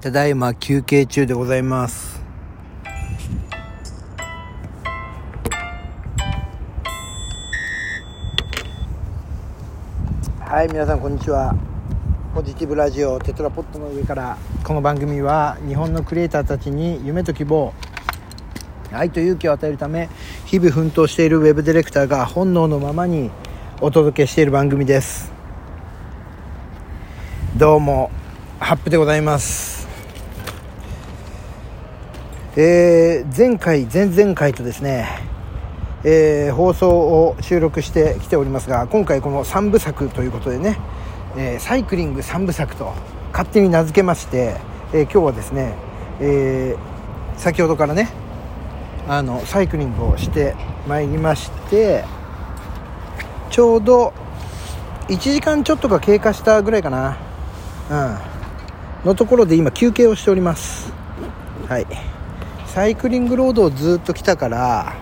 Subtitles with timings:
[0.00, 2.22] ただいま休憩中でございます。
[10.38, 11.52] はい皆さんこんにちは。
[12.32, 17.74] ポジティブラジオテトラポットの上からこの番組は日本のクリエイターたちに夢と希望
[18.92, 20.08] 愛と勇気を与えるため
[20.46, 23.32] 日々奮闘しているウェブディレクターが本能のままに
[23.80, 25.32] お届けしている番組です。
[27.56, 28.12] どうも
[28.60, 29.77] ハップでございます。
[32.56, 35.06] えー、前回前々回とですね、
[36.02, 40.78] えー、放送を収録してきておりますが今回この3部作ということでね、
[41.36, 42.94] えー、サイクリング3部作と
[43.32, 44.56] 勝手に名付けまして、
[44.94, 45.74] え今日はですね、
[46.18, 46.74] え
[47.36, 48.08] 先ほどからね
[49.06, 50.56] あのサイクリングをして
[50.88, 52.04] まいりまして
[53.50, 54.14] ちょうど
[55.08, 57.18] 1時間ちょっとが経過したぐらいかな
[57.90, 60.97] うんのところで今休憩をしております。
[62.78, 64.94] サイクリングロードをずっと来たから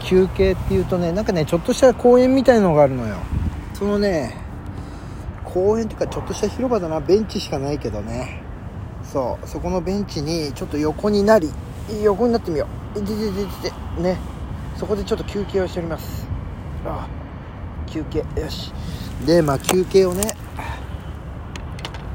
[0.00, 3.18] 休憩っていうとねなんかねちょっとした公園みたいのがあるのよ。
[3.74, 4.34] そのね
[5.44, 6.98] 公園っていうかちょっとした広場だな。
[6.98, 8.40] ベンチしかないけどね。
[9.04, 9.46] そう。
[9.46, 11.52] そこのベンチにちょっと横になり
[12.02, 13.00] 横になってみよう。
[13.00, 14.16] いててててね
[14.76, 16.26] そこでちょっと休憩をしております
[16.86, 17.06] あ
[17.86, 18.72] 休憩よし
[19.26, 20.22] でまあ休憩をね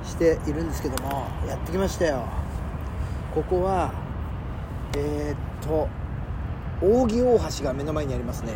[0.04, 2.26] しているんですけどもやってきましたよ
[3.36, 4.10] ここは
[4.98, 5.88] えー、っと
[6.82, 8.54] 扇大橋が目の前にありますね。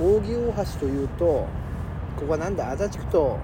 [0.00, 1.48] 扇大橋というとこ
[2.26, 2.70] こはなんだ？
[2.70, 3.38] 足立区と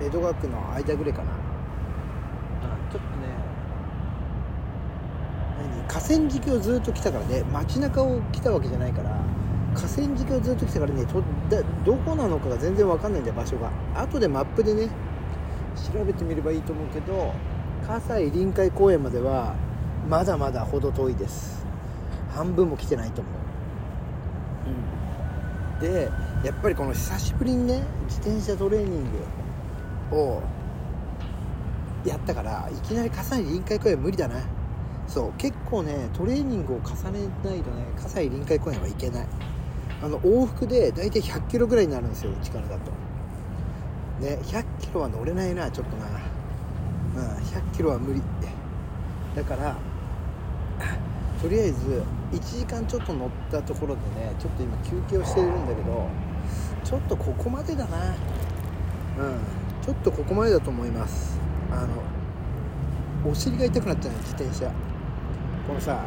[0.00, 1.32] 江戸川区の間ぐらいかな。
[2.90, 3.04] ちょっとね。
[5.78, 5.88] 何？
[5.88, 7.42] 河川敷をずっと来たからね。
[7.44, 9.10] 街中を来たわけじゃないから
[9.74, 11.22] 河川敷をずっと来たからねと
[11.84, 13.70] どこなのかが全然わかんないんだよ場所が。
[13.94, 14.88] 後でマップでね
[15.94, 17.32] 調べてみればいいと思うけど
[17.86, 19.54] 葛西臨海公園までは
[20.08, 21.64] まだまだ程遠いです。
[22.34, 23.30] 半分も来てないと思
[25.80, 26.10] う、うん、で
[26.44, 29.04] やっぱりこの久しぶりにね自転車トレーニン
[30.10, 30.42] グを
[32.06, 34.40] やったからいきなり葛西臨海公園無理だな。
[35.06, 39.26] そう結構ねトレーニングを重ねないとね葛西臨海公園は行けない。
[40.02, 42.90] あの往復で大体100キロぐらいになるんですようちからだと。
[44.24, 46.06] ね100キロは乗れないなちょっとな。
[46.06, 48.22] うん100キロは無理。
[49.36, 49.76] だから
[51.40, 56.08] とりあえず1時間ちょっと乗ったところでねちょっと今休憩をしているんだけど
[56.84, 57.96] ちょっとここまでだな。
[57.98, 58.14] うん。
[59.82, 61.38] ちょっとここまでだと思います。
[61.70, 61.86] あ
[63.24, 64.70] のお尻が痛くなっちゃうね自転車。
[65.66, 66.04] このさ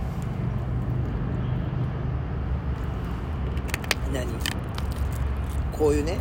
[4.14, 4.26] 何？
[5.78, 6.18] こういうね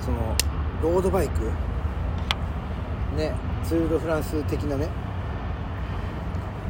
[0.00, 0.36] その
[0.82, 1.50] ロードバイク？
[3.16, 3.32] ね
[3.64, 4.88] ツール・ド・フランス的なね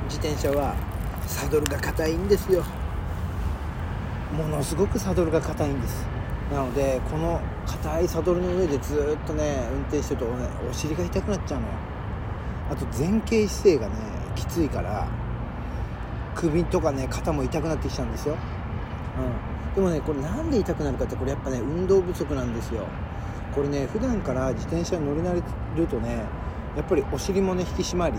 [0.05, 0.75] 自転車は
[1.27, 2.65] サドルが硬いんですよ。
[4.37, 6.07] ものすごくサドルが硬いんです。
[6.53, 11.73] なのでこの硬いサドルの上でずっとね運転してると、ね、お尻が痛くなっちゃうのよ。
[12.71, 13.95] あと前傾姿勢がね
[14.35, 15.09] きついから
[16.35, 18.37] 首とかね肩も痛くなってきちゃうんですよ、
[19.17, 22.87] うん、でもねこれなんで痛くなるかってこれやっぱね運動不足なんですよ。
[23.55, 25.43] これね普段から自転車に乗り慣れ
[25.77, 26.25] るとね
[26.77, 28.19] やっぱりお尻もね引き締まり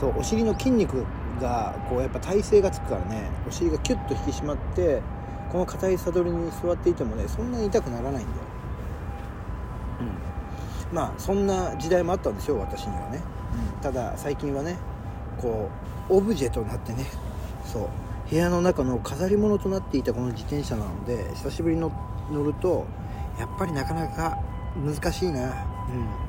[0.00, 1.04] そうお尻の筋肉
[1.40, 5.02] がこうやっぱ体勢がつくからねお尻がキュッと引き締まって
[5.50, 8.42] この硬いサドルに座っていてもねそんなに痛くならないんだよ、
[10.90, 13.22] うん、まあそんな時代もあったんですよ私にはね、
[13.76, 14.76] うん、ただ最近はね
[15.40, 15.70] こ
[16.10, 17.06] うオブジェとなってね
[17.64, 17.88] そう
[18.30, 21.90] 部屋の中の飾り物となっていたこの自転車なので久しぶりに乗
[22.44, 22.86] ると
[23.38, 24.38] やっぱりなかなか
[24.76, 25.40] 難しいな。
[25.40, 26.24] うん。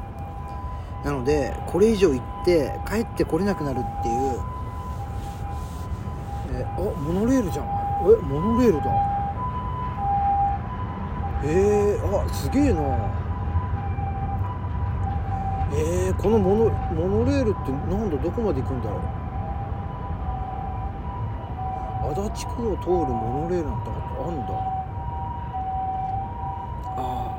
[1.03, 4.24] なのでこれ以上行って帰ってこれなくなるっていうえ
[6.77, 7.65] あモノレールじゃん。
[7.65, 7.69] え
[8.23, 8.91] モノレールだ。
[11.43, 12.81] えー、あすげえな。
[15.73, 18.99] えー、このモノモノレールってなんだどこまで行くんだろう。
[22.11, 23.93] 足立区を通るモノレールなんてあ
[24.29, 24.53] んだ。
[26.97, 27.33] ああ。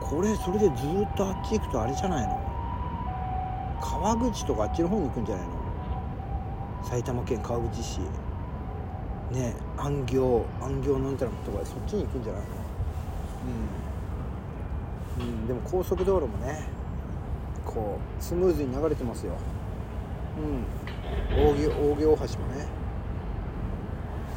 [0.00, 2.38] これそれでずっとあっち行くとあれじゃないの？
[3.80, 5.53] 川口とかあっちの方に行くんじゃないの？
[6.84, 8.00] 埼玉県川口市。
[9.32, 12.48] ね安行安行なんたらとかそっちに行くんじゃないの？
[15.18, 16.68] うん、うん、でも高速道路もね
[17.64, 19.32] こうスムーズに流れてますよ。
[20.38, 21.48] うん。
[21.50, 22.66] 扇扇大橋もね。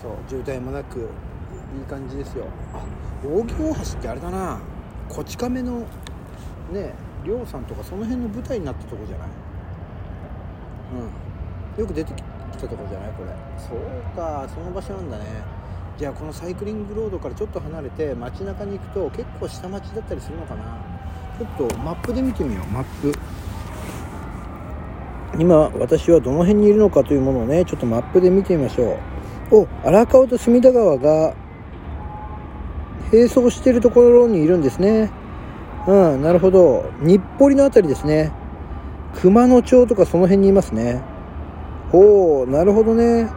[0.01, 1.07] そう渋滞もなくいい
[1.89, 2.45] 感じですよ。
[2.73, 2.83] あ
[3.27, 4.59] 扇大橋ってあれだな。
[5.09, 5.85] こち亀の
[6.71, 6.93] ね
[7.23, 9.27] りょうさんとかその辺の舞台になったとこじゃない？
[11.75, 11.81] うん。
[11.81, 12.23] よく出てき
[12.57, 13.29] たとこじゃないこれ。
[13.57, 15.25] そうかその場所なんだね。
[15.97, 20.63] じゃあこのサイクリングロードからちょっと離れて街中に行くと結構下町だったりするのかな。
[21.39, 23.13] ちょっとマップで見てみようマップ。
[25.39, 28.97] 今私はどの辺にいるのかというものをねちょっとマップで見てみましょ
[29.51, 29.55] う。
[29.55, 31.35] お荒川と隅田川が
[33.11, 35.11] 並走しているところにいるんですね。
[35.87, 36.85] うんなるほど。
[36.99, 38.31] 日暮里の辺りですね。
[39.15, 41.01] 熊野町とかその辺にいますね。
[41.91, 43.29] ほうなるほどね。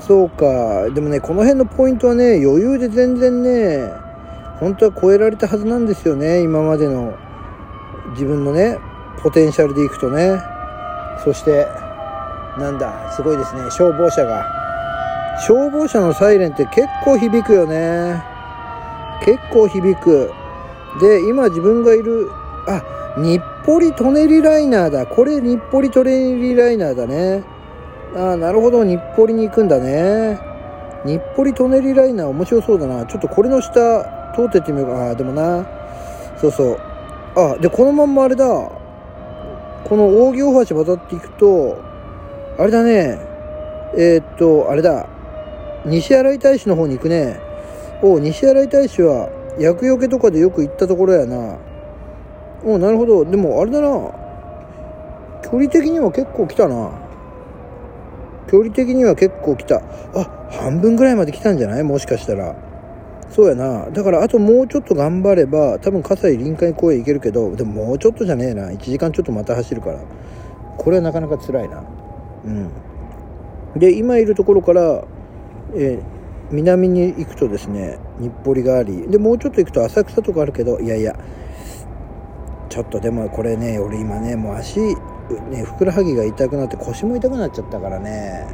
[0.00, 0.90] そうか。
[0.90, 3.90] でもねこの辺のポイントはね余裕で全然ね
[4.60, 7.16] 本当は超えられたはずなんですよね今までの。
[8.10, 8.78] 自分のね
[9.22, 10.40] ポテンシャルでいくとね。
[11.24, 11.66] そして
[12.58, 13.62] なんだすごいですね。
[13.70, 14.44] 消防車が。
[15.46, 18.22] 消防車のサイレンって結構響くよね。
[19.24, 20.30] 結構響く。
[21.00, 22.30] で今自分がいる
[22.68, 22.82] あ
[23.16, 25.06] 日暮里舎人ライナーだ。
[25.06, 27.42] これ日暮里舎人ライナーだね。
[28.14, 28.84] ああなるほど。
[28.84, 30.38] 日暮里に行くんだね。
[31.06, 33.06] 日暮里舎人ライナー面白そうだな。
[33.06, 33.72] ちょっとこれの下
[34.36, 35.06] 通ってってみようか。
[35.06, 35.66] ああでもな。
[36.38, 36.78] そうそう。
[37.36, 38.44] あでこのまんまあれだ。
[38.46, 41.78] この扇大橋渡っていくと
[42.58, 43.18] あれだね。
[43.96, 45.06] えー、っとあれだ。
[45.86, 47.40] 西新井大使の方に行くね。
[48.02, 51.56] お西新井大使は厄除けとかでよく行ったところやな。
[52.64, 53.24] おなるほど。
[53.24, 53.88] でもあれだな。
[55.42, 56.90] 距離的には結構来たな。
[58.50, 59.82] 距離的には結構来た。
[60.14, 61.82] あ半分ぐらいまで来たんじゃない？
[61.82, 62.56] もしかしたら。
[63.30, 63.90] そうやな。
[63.90, 68.70] だからあともうちょっと頑張れば多分葛西臨海公園行けるけどでももうちょっとじゃねえな。
[68.70, 70.00] 1時間ちょっとまた走るから。
[70.78, 71.82] これはなかなか辛いな。
[72.44, 72.70] うん。
[73.76, 75.04] で今いるところから、
[75.74, 75.98] え、
[76.50, 79.08] 南に行くとですね日暮里があり。
[79.08, 81.18] でもうちょっと行くと浅草とかあるけどいやいや
[82.74, 84.96] ちょっとでもこれね俺今ねもう足ね
[85.64, 88.48] ふくらはぎが痛くなって腰も痛くなっちゃったからね。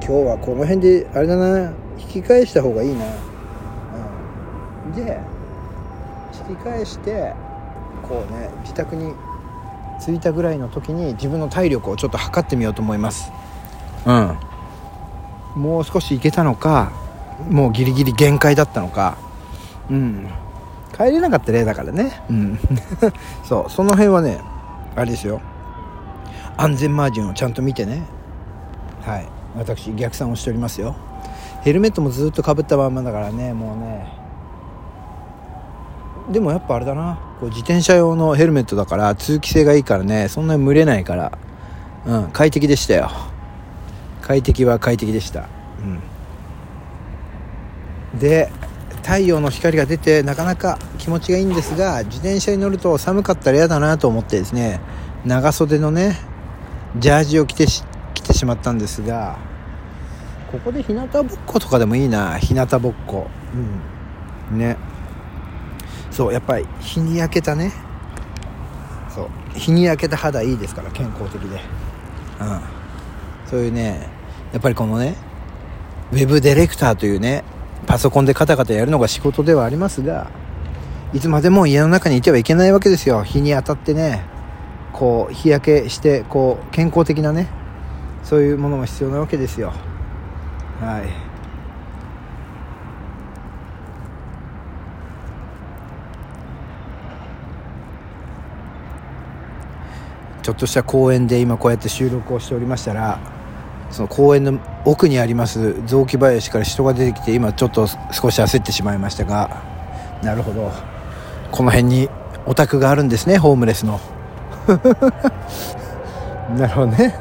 [0.00, 1.74] 今日はこの辺であれだな。
[1.98, 3.04] 引き返した方がいいな。
[4.86, 4.92] うん。
[4.92, 5.20] で
[6.48, 7.34] 引き返して
[8.08, 9.12] こうね自宅に
[10.00, 13.30] 着いたぐらいの時に自分の体力をちょっと測ってみようと思います。
[14.06, 14.38] うん。
[15.54, 16.92] もう少し行けたのか
[17.50, 19.18] もうギリギリ限界だったのか。
[19.90, 20.30] うん。
[20.96, 22.22] 帰れなかった例だからね。
[22.30, 22.58] うん。
[23.44, 23.70] そう。
[23.70, 24.40] その辺はね
[24.96, 25.40] あれですよ。
[26.56, 28.02] 安全マージンをちゃんと見てね。
[29.02, 29.26] はい。
[29.56, 30.94] 私逆算をしておりますよ。
[31.62, 33.52] ヘルメットもずっとかぶったまんまだからね。
[33.52, 34.06] もうね。
[36.30, 37.18] でもやっぱあれだな。
[37.40, 40.28] こう自転車用のヘルメットだから通気性がいいからね。
[40.28, 41.32] そんなに蒸れないから。
[42.06, 42.28] うん。
[42.32, 43.10] 快適でしたよ。
[44.22, 45.48] 快適は快適でした。
[48.12, 48.18] うん。
[48.18, 48.50] で
[49.04, 54.80] 太陽の光が出てなかなか気持ちがいいんですが自転車に乗ると寒かったら嫌だなと思ってですね
[55.24, 56.16] 長袖のね
[56.98, 59.38] ジャージを着て着てしまったんですが
[60.54, 63.26] ここで日向ぼっことかでもいいな日向ぼっこ。
[64.50, 64.58] うん。
[64.58, 64.76] ね。
[66.12, 67.72] そうやっぱり日に焼けたね。
[69.12, 69.58] そう。
[69.58, 71.60] 日に焼けた肌いいですから健康的で。
[72.40, 72.60] うん。
[73.46, 74.08] そういうね
[74.52, 75.16] やっぱりこのね
[76.12, 77.42] ウェブディレクターというね
[77.86, 80.30] パソコンでカタカタやるのが仕事ではありますが
[81.12, 83.22] いつまでも家の中にいてはいけないわけですよ。
[83.22, 84.24] 日に当たってね
[84.92, 87.48] こう日焼けしてこう健康的なね
[88.24, 89.72] そういうものも必要なわけですよ。
[90.80, 91.34] はい。
[100.42, 103.18] ちょっとした公園で今こうやって収録をしておりましたら
[103.94, 109.62] その公園の奥にあります雑木林から人が出てきて今ちょっと少し焦ってしまいましたが
[110.24, 110.72] なるほど。
[111.52, 112.08] この辺に
[112.46, 114.00] お宅があるんですねホームレスの。
[116.56, 117.14] なるほどね。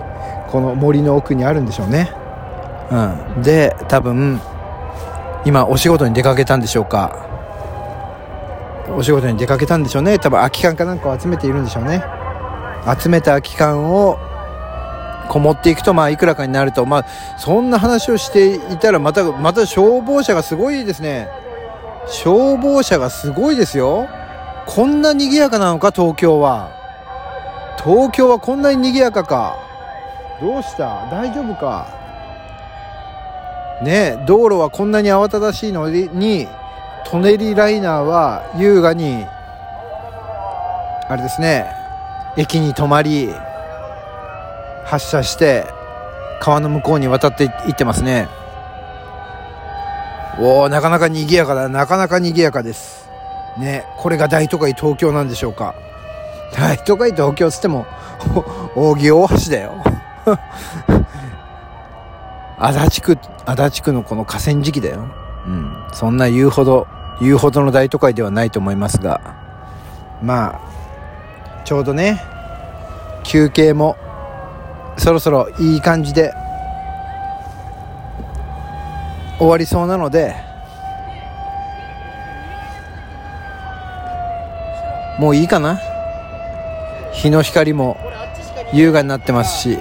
[0.50, 2.12] この森の奥にあるんでしょうね。
[2.89, 3.42] うん。
[3.44, 4.42] で多分
[5.46, 7.15] 今お仕事に出かけたんでしょうか。
[8.96, 10.18] お仕事に出かけたんでしょうね。
[10.18, 12.03] 多分空き缶かなんかを集めているんでしょうね。
[13.00, 14.18] 集めた空き缶を
[15.30, 17.06] こもっていくと、まあ、いくらかになると、まあ、
[17.38, 21.27] そんな話をしていたら、また、また消防車がすごいですね。
[22.08, 24.08] 消防車がすごいですよ。
[24.65, 26.70] こんな賑やかなのか、東京は。
[27.84, 29.58] 東京はこんなに賑やかか。
[30.42, 31.10] どうした？
[31.10, 31.88] 大丈夫か？
[33.82, 36.48] ね道路はこんなに慌ただしいのに、
[37.06, 39.25] トネリライナーは優雅に、
[41.08, 41.65] あれですね、
[42.38, 43.30] 駅に止まり、
[44.86, 45.66] 発射して
[46.40, 48.28] 川の向こうに渡っていってますね。
[50.40, 51.70] おおなかなか賑やかだ。
[51.70, 53.10] なかなか賑やかです。
[53.58, 55.75] ねこれが大都会東京なんでしょうか。
[56.54, 57.86] 大都会東京つっても
[58.75, 59.74] 扇大橋だよ。
[62.60, 65.06] 足立区足立区のこの河川敷だよ。
[65.46, 65.74] うん。
[65.92, 66.88] そんな言うほど
[67.22, 69.22] 言うほどの大都会ではないと思いますが。
[70.22, 70.60] まあ
[71.66, 72.22] ちょうどね
[73.24, 73.98] 休憩も
[74.98, 76.34] そろそろいい感じで
[79.38, 80.36] 終わりそうなので
[85.20, 85.80] もういいかな？
[87.12, 87.98] 日の光も
[88.74, 89.78] 優雅になってますし、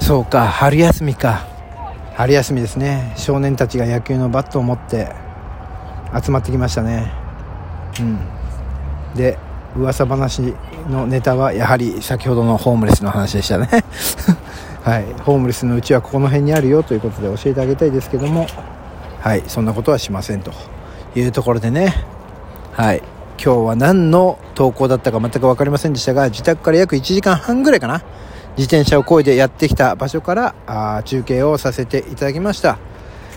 [0.00, 1.44] そうか春休みか。
[2.14, 3.12] 春休みですね。
[3.16, 5.12] 少年たちが野球のバットを持って
[6.22, 7.12] 集まってきましたね。
[8.00, 8.18] うん。
[9.14, 9.38] で
[9.76, 10.54] 噂話
[10.88, 13.68] のネタはやはり先ほどのホームレスの話でしたね。
[14.82, 15.04] はい。
[15.22, 18.46] ホームレスのうちはここの辺にあるよということで教えてあげたいですけども。
[19.20, 19.42] はい。
[19.46, 20.52] そんなことはしませんと。
[21.16, 21.94] いうところでね。
[22.72, 23.02] はい。
[23.42, 28.02] 今日は何の投稿だったか全く分かりませんでしたが自宅から約1時間半ぐらいかな。
[28.56, 32.78] 自転車を漕いでやってきた場所からあ中継をさせていただきました。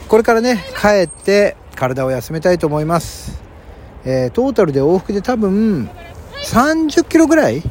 [0.08, 3.42] これからね帰って体を休めたいと思います、
[4.06, 5.90] えートータルで往復で多分
[6.44, 7.64] 30キロぐらい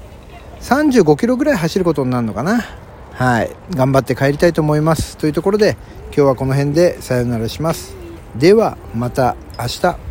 [0.60, 2.64] 35キロぐらい走ることになるのかな。
[3.12, 3.50] はい。
[3.70, 5.16] 頑張って帰りたいと思います。
[5.16, 7.96] というところで今日はこの辺でさよならします。
[8.36, 10.07] ではまた明日。